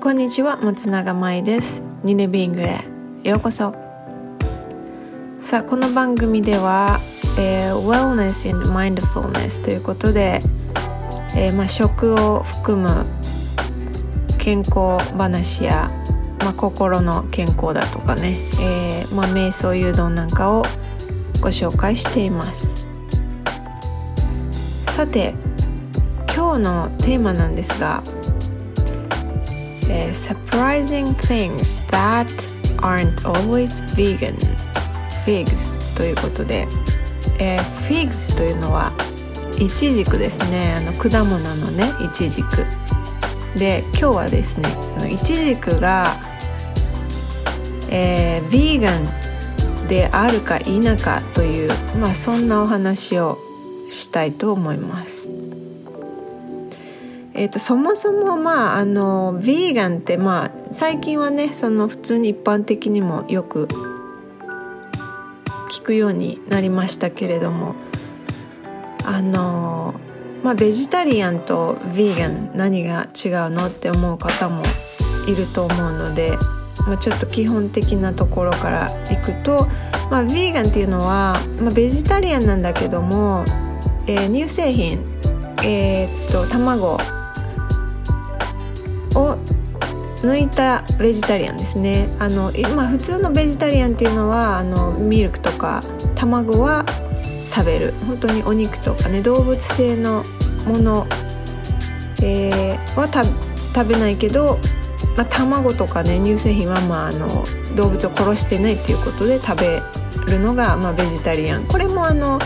[0.00, 1.82] こんにちは松永舞です。
[2.04, 2.84] ニネビングへ。
[3.24, 3.74] ようこそ。
[5.40, 7.00] さあこの番組では、
[7.36, 10.40] えー、Wellness and Mindfulness ということで、
[11.34, 13.04] えー、まあ、食を含む
[14.38, 15.90] 健康話や、
[16.44, 20.62] まあ、心の健康だとかね、えー、まあ、瞑想誘導なんかを
[21.40, 22.86] ご紹介しています。
[24.86, 25.34] さて
[26.32, 28.04] 今日のテーマなんですが、
[29.88, 32.28] えー、Surprising things that
[32.78, 34.36] aren't always vegan.
[35.24, 36.66] Figs ということで、
[37.38, 38.92] えー、figs というのは
[39.58, 40.74] イチジクですね。
[40.74, 42.64] あの果物のねイチジク
[43.58, 46.06] で今日はですねそのイチジクが、
[47.90, 48.96] えー、ヴィーガ
[49.84, 53.38] ンであるか否かというまあそんなお話を
[53.90, 55.47] したいと思います。
[57.38, 63.68] えーと、そもそもまああのヴィーガンってまあ最近はねその普通に一般的にもよく
[65.70, 67.76] 聞くようになりましたけれども
[69.04, 69.94] あの
[70.42, 74.64] まあベジタリアンとヴィーガン何が違うのって思う方も
[75.28, 76.32] いると思うので、
[76.88, 79.68] まあ、ちょっと基本的なところからいくと、
[80.10, 83.44] まあ、ヴィーガンっていうのは、まあ、ベジタリアンなんだけども、
[84.08, 85.04] えー、乳製品
[85.64, 86.98] えー、っと卵
[89.18, 89.36] を
[90.22, 92.08] 抜いたベジタリアンですね。
[92.18, 95.82] あの、まあ、普通のベジタリアンっていうのはあのミルクとか
[96.14, 96.84] 卵は
[97.54, 97.92] 食べる。
[98.06, 100.24] 本当にお肉とかね動物性の
[100.66, 101.06] もの、
[102.22, 103.08] えー、は
[103.74, 104.58] 食べないけど、
[105.16, 107.44] まあ、卵とかね乳製品は、まあ、あの
[107.76, 109.82] 動物を殺してないっていうことで食べ
[110.26, 111.66] るのが、まあ、ベジタリアン。
[111.66, 112.38] これもあの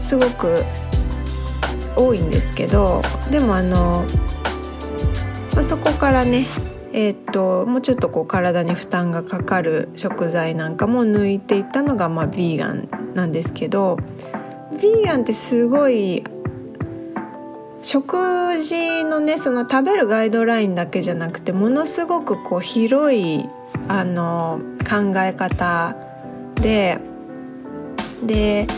[0.00, 0.64] すごく
[1.94, 4.04] 多いんですけどでもあの
[5.58, 6.46] まあ、そこからね
[6.92, 13.96] えー、っともうちょっとこう体に負担がかかる食材なんかも抜いていったのがまあビーガンなんですけど
[14.80, 16.22] ビーガンってすごい
[17.82, 23.44] 食事のねその食べるガイドラインだけじゃなくてものすごくこう広い
[23.88, 25.96] あの考え方
[26.54, 27.00] で
[28.22, 28.68] で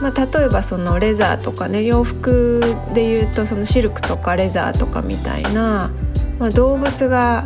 [0.00, 2.60] まあ、例えばそのレザーとかね洋服
[2.94, 5.90] でいうとそのシルクとかレザーとかみたいな、
[6.38, 7.44] まあ、動物が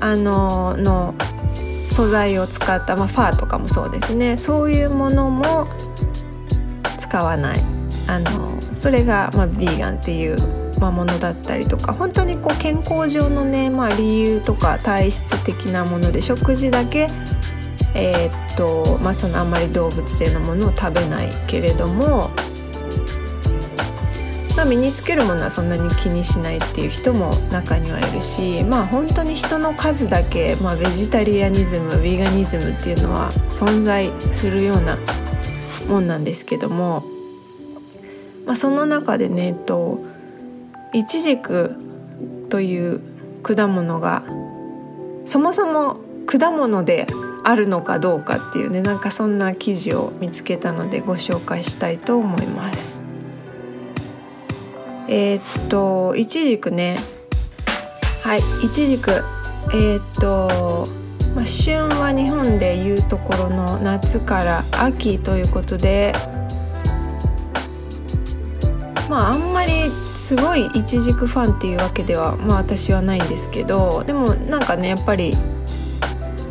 [0.00, 1.14] あのの
[1.90, 4.36] 素材を使った、まあ、ファーとかもそうですね。
[4.36, 5.66] そういうものも
[6.98, 7.60] 使わない。
[8.06, 10.36] あのそれが、まあ、ビーガンっていう、
[10.80, 17.08] まあ、ものだったりとか本当にこう健康上のね、まあ、理由とか体質的なもので食事だけ
[17.94, 22.30] えー、っとまあそのあんまり動物性のものを食べないけれども、
[24.56, 34.98] まあ、身につけるものはそんなに気にしないっていう人も中にはいるしまあ本当に人の数だけ、まあ、ベジタリアニズムヴィーガニズムっていうのは存在するような
[35.88, 37.04] もんなんですけども、
[38.46, 40.04] まあ、その中でね、えっと、
[40.92, 41.74] イチジク
[42.48, 43.00] という
[43.42, 44.24] 果物が
[45.24, 45.96] そもそも
[46.26, 47.06] 果物で
[47.42, 53.02] あるのかどうかっていうねなんかそんな記事を見つけたのでご紹介したいと思います。
[55.08, 56.96] えー、っといちじくね
[58.22, 59.10] はいいちじく
[59.72, 60.86] えー、っと、
[61.34, 66.12] まあ、旬は日本でいうところの夏から秋ということで
[69.08, 75.32] まああんまりすごいいちじくファンっていうわけではまあ私はないんですけどでもなんかねやっぱり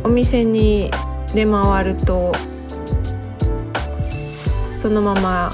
[0.10, 0.90] お店に
[1.36, 2.32] 出回ると
[4.82, 5.52] そのまま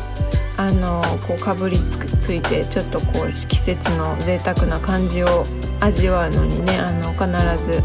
[0.56, 5.46] あのこうかぶりつくついてちょっとこう季節の贅沢な感じを
[5.82, 7.26] 味わうのにねあの必
[7.66, 7.84] ず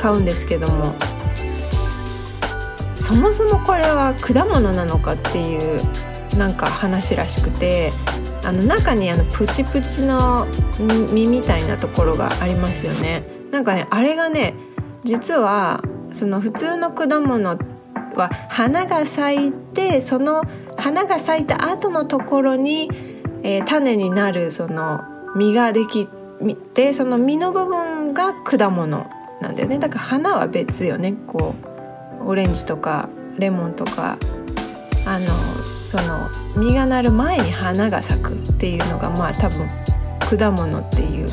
[0.00, 0.94] 買うんですけども。
[2.98, 5.80] そもそもこれは果物なのかっていう
[6.36, 7.92] なんか話らしくて
[8.42, 10.46] あの中にあのプチプチの
[11.12, 13.22] 実みたいなところがありますよね。
[13.52, 14.54] なんかねあれがね
[15.04, 15.84] 実は
[16.16, 17.58] その普通の果物
[18.14, 20.42] は花が咲いてその
[20.78, 22.90] 花が咲いた後のところに、
[23.42, 25.04] えー、種になるその
[25.36, 26.08] 実ができ
[26.72, 29.10] てその実の部分が果物
[29.42, 29.78] なんだよね。
[29.78, 31.12] だから花は別よね。
[31.26, 31.54] こ
[32.24, 34.16] うオレンジとかレモンとか
[35.06, 35.26] あの
[35.78, 39.68] その実がなる前に花が咲くっていうのがまあ多分
[40.38, 41.28] 果物っていう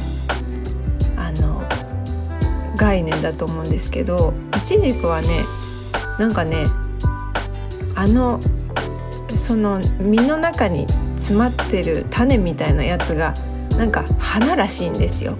[2.75, 5.28] 概念だと思うんですけどイチジクはね
[6.20, 6.64] なんかね
[7.96, 8.40] あの
[9.36, 13.34] その実の中に詰まってる種みたいなやつが
[13.78, 15.38] なんか花らしいんですよ。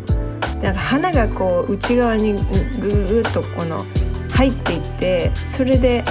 [0.62, 2.34] なんか花がこう内側に
[2.80, 3.86] ぐぐっとこの
[4.32, 6.04] 入っていってそれで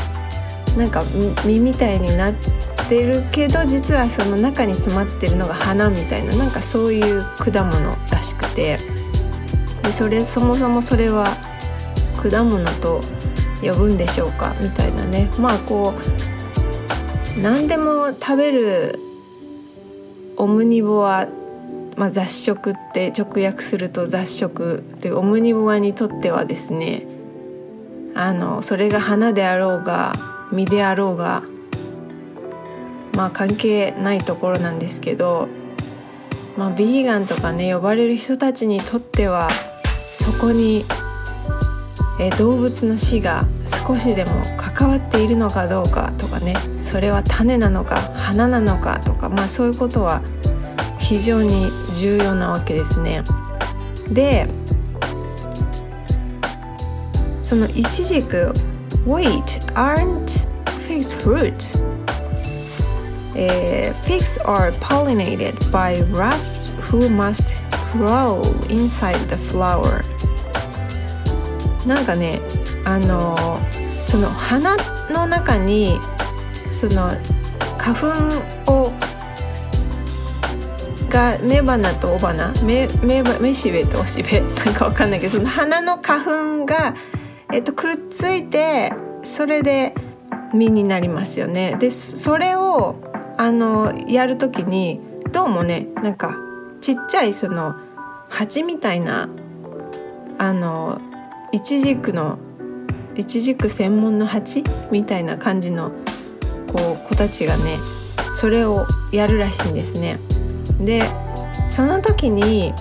[0.77, 1.03] なんか
[1.45, 2.35] 実みたいになっ
[2.89, 9.02] てるけど実はその中に詰まってるのが花みたいななんかそういう果物らしくて。
[9.83, 11.25] でそれそもそもそれは
[12.23, 13.01] 果物と
[13.61, 14.55] 呼ぶんでしょうか？
[14.61, 15.29] みたいなね。
[15.39, 15.95] まあこ
[17.39, 18.99] う何でも食べる
[20.37, 21.27] オムニボア、
[21.97, 27.07] まあ、雑食って直訳すると雑食っていうオムニボアにとってはですね
[28.15, 31.43] あのそれが花であろうが実であろうが
[33.13, 35.49] まあ関係ないところなんですけど、
[36.57, 39.49] まあ、ビーガンとかね呼ばれる人たちにとっては
[40.23, 40.85] そこに
[42.21, 50.23] え動物の死が少しでも関わっているのかどうかとかねそれは種なのか花なのかとかまあそういうことは
[51.01, 53.25] 非常に重要なわけですね。
[54.13, 54.47] で
[57.43, 58.53] そのイチジク
[59.05, 59.43] Wait,
[59.75, 60.47] aren't
[60.87, 61.53] figs fruit?
[63.35, 67.57] Uh, figs are pollinated by wasps who must
[67.91, 70.03] crawl inside the flower
[71.87, 72.41] なんかね
[72.85, 73.37] あの
[74.03, 74.77] その花
[75.11, 75.99] の中に
[76.71, 77.13] その
[77.79, 78.13] 花
[78.67, 78.93] 粉を
[81.09, 86.95] が雌花と雄花雌雌しべと雄しべ なんかわかんないけどその花の花粉が、
[87.53, 88.93] えっと、くっついて
[89.23, 89.95] それで
[90.55, 91.77] 実になりますよね。
[91.79, 92.97] でそれを
[93.37, 95.01] あのやる時に
[95.33, 96.37] どうもねなんか
[96.81, 97.75] ちっちゃいその
[98.29, 99.29] 鉢みたいな
[100.39, 101.01] あの
[101.53, 102.39] いちじくの
[103.15, 105.93] いちじく専門の鉢みたいな感じの
[106.73, 107.77] こう子たちがね
[108.37, 110.19] それをやるらしいんですね。
[110.81, 111.03] で
[111.69, 112.73] その時に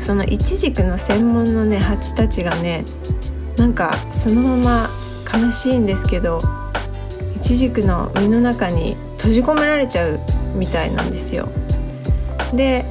[0.00, 2.84] そのいちじくの専門のね蜂たちがね
[3.56, 4.90] なんかそのまま
[5.40, 6.40] 悲しいんですけど
[7.36, 10.18] いちじくの実の中に閉じ込められちゃう
[10.56, 11.48] みたいなんですよ。
[12.52, 12.84] で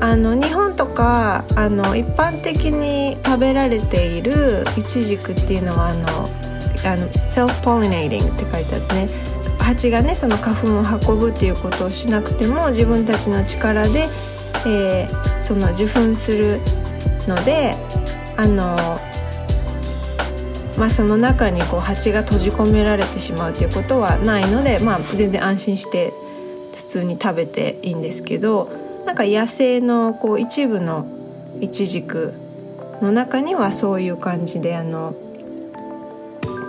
[0.00, 6.06] あの日本とかあの一般的に食べられているイチジクっていうのはあの
[6.84, 9.30] あの self-pollinating って書いてあってね。
[9.58, 14.08] 蜂がねその花粉を運ぶっていうことをしなくても自分たちの力で、
[14.66, 16.60] えー、その受粉する
[17.28, 17.74] ので
[18.36, 18.76] あの
[20.78, 26.10] まあ、その中にこう蜂が閉じ込められてしまうということはないので、まあ、全然安心して
[26.74, 28.70] 普通に食べていいんですけど
[29.04, 31.06] なんか野生のこう一部の
[31.60, 32.34] イチジク
[33.00, 35.14] の中にはそういう感じであの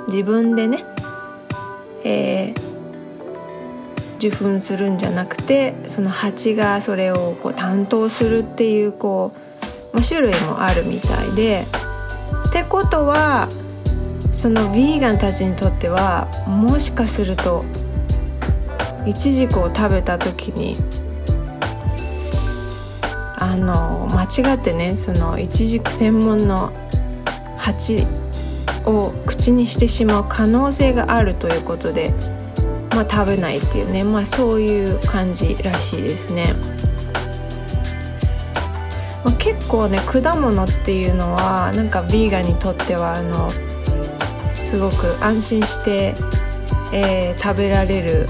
[0.08, 0.84] 自分でね、
[2.04, 9.34] えー、受粉するんじゃなくてその蜂がそれをこう担当するっていうこ
[9.94, 11.66] う、ま、種類もあるみたいで。
[12.52, 13.48] ってことは
[14.34, 17.64] そのヴィーガンたちにとってはもしかすると
[19.06, 20.76] イチジクを食べた時に
[23.52, 26.72] あの間違ってねそのイチジク専門の
[27.58, 28.06] 鉢
[28.86, 32.14] を口にしてしまう可能性があるということで、
[32.96, 36.54] まあ、食べないっていうね、まあ、そういう感じらしいですね。
[39.26, 43.52] まあ、結構ね果物っていうのはなんかヴィーガンにとってはあの
[44.56, 46.16] すごく安心して、
[46.94, 48.30] えー、食べられる、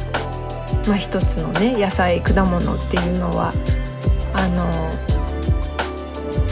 [0.87, 3.53] まあ、一つのね野菜果物っていうのは
[4.33, 5.10] あの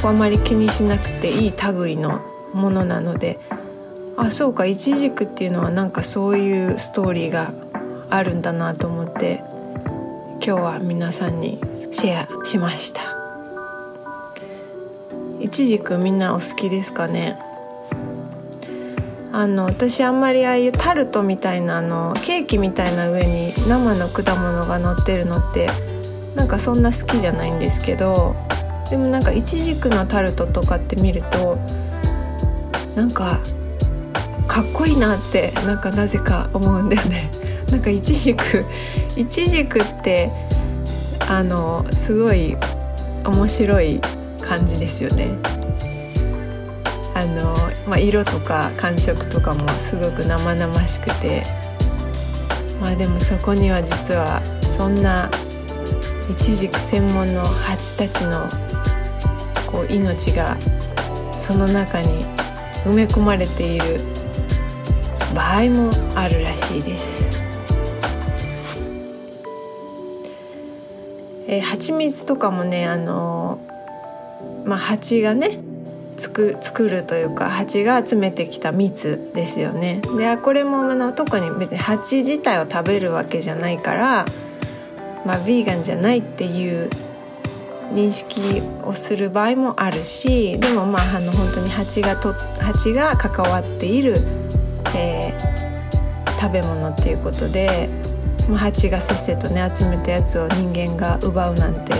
[0.07, 2.21] あまり気にしなくていい類の
[2.53, 3.39] ものなので
[4.17, 7.51] あそうかイチジクっていうのはなんかそういうストーリーが
[8.09, 9.41] あるんだなと思って
[10.43, 11.59] 今日は皆さんに
[11.91, 13.01] シェアしました。
[15.41, 17.37] イチジクみんなお好きですかね？
[19.31, 25.67] あの私あんまりああいうタルトみたいなあのケーキみたいな上に生の果物が乗ってるのって
[26.35, 28.35] なんかそんな好きじゃないんですけど
[28.89, 31.57] でもなんかいちじくのタルトとかって見ると
[32.95, 33.39] なんか
[34.47, 37.29] かっこいいなってなんかなぜか思うんだよね。
[37.71, 38.65] なんかいちじく
[39.15, 40.31] いちじくって
[41.29, 42.57] あのすごい
[43.23, 44.01] 面白い
[44.41, 45.29] 感じですよね。
[47.13, 47.55] あの
[47.85, 51.43] まあ、色とか感触とかもすごく生々しくて
[52.81, 55.29] まあでもそこには実はそんな
[56.29, 58.47] イチジク専門の蜂たちの
[59.65, 60.57] こう命が
[61.37, 62.23] その中に
[62.85, 63.99] 埋め込まれている
[65.35, 67.43] 場合もあるらしいです。
[71.47, 73.59] えー、蜂蜜とかもねあの
[74.65, 75.57] まあ、蜂がね
[76.15, 80.01] 作るというか蜂が集めてきた蜜ですよね。
[80.17, 84.25] でこれもあの特に別に蜂自体を食べるわけじゃないから、
[85.25, 86.89] まあ、ヴィーガンじゃないっていう
[87.93, 94.15] 認識をする場合もあるしでもまああの本当に蜂がと蜂が関わっている、
[94.95, 97.89] えー、食べ物っていうことで、
[98.47, 101.93] まあ、蜂がせっせとね集めたやつを人間が奪うなんて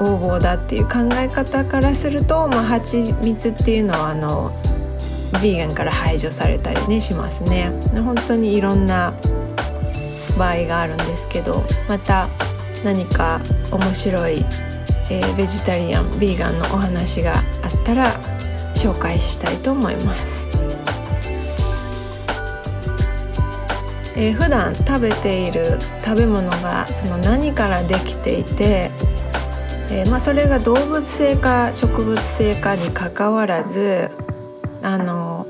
[0.00, 4.50] 横暴だっていう考え方からすると、まあ、蜂蜜っていうのはあの
[5.34, 7.70] ヴィーガンから排除されたりねしますね。
[7.94, 9.14] 本当にいろんな
[10.36, 12.28] 場合があるんですけどまた
[12.84, 13.40] 何か
[13.70, 14.44] 面白い、
[15.10, 18.06] えー、ベジタリアンヴィーガンのお話があったら
[18.74, 20.50] 紹介したいと思います、
[24.16, 28.90] えー、普段食べている食べ物がその何からできていて
[29.88, 34.10] えー、まあ、それが動物性か植物性かにかかわらず
[34.82, 35.46] あの、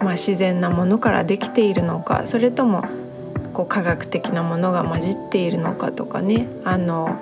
[0.00, 2.84] まあ、自然なものからできているのかそれとも
[3.56, 6.46] こう科学的なものが混じっているのかとかね。
[6.64, 7.18] あの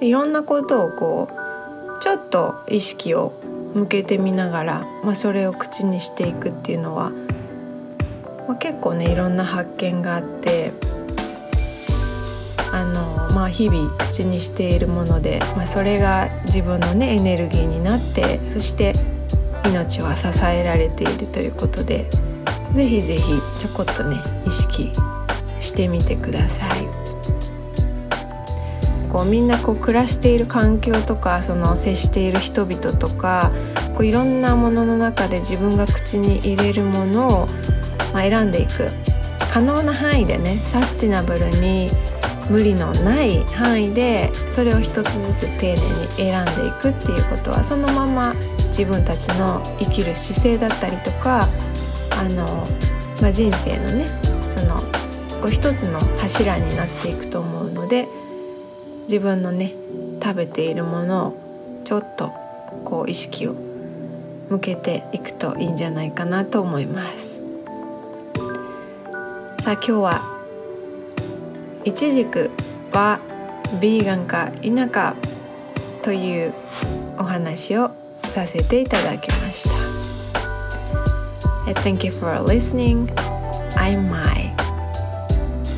[0.00, 3.32] いろんなことをこうちょっと意識を
[3.72, 7.10] 向けてみながら、まあ、それを口にしていくっていうのは、
[8.48, 10.72] まあ、結構ねいろんな発見があって
[12.72, 18.92] あの、まあ、日々口にしているもので、まあ、それが自分のねエネルギーになってそして
[19.64, 22.10] 命は支えられているということで
[22.74, 23.22] ぜひぜひ
[23.60, 24.90] ちょこっとね意識
[25.60, 27.06] してみてください。
[29.16, 33.50] こうみんなこう暮らしている環境とかその接している人々とか
[33.96, 37.46] こういろんなものの中で自分が口に入れるものを、
[38.12, 38.90] まあ、選んでいく
[39.52, 41.88] 可能な範囲でねサスティナブルに
[42.50, 45.80] 無理のない範囲でそれを一つずつ丁寧に
[46.16, 48.34] 選んでいくっていうことはそのまま
[48.68, 51.48] 自分たちの生きる姿勢だったりとか
[52.20, 52.66] あの、
[53.22, 54.06] まあ、人生のね
[54.48, 54.82] その
[55.40, 58.06] こう一つの柱になっていくと思うので
[59.04, 59.72] 自分のね
[60.22, 62.32] 食べているものをちょっと
[62.84, 63.54] こう意識を
[64.48, 67.42] 向けていくといいんじゃないかなと思います。
[69.62, 70.22] さあ今日は
[71.84, 72.50] イチジク
[72.92, 73.18] は
[73.80, 75.16] ビーガンか否か
[76.02, 76.54] という
[77.18, 77.90] お話を
[78.22, 79.96] させていただきました。
[81.82, 83.12] Thank you for listening.
[83.74, 84.45] I'm Mai.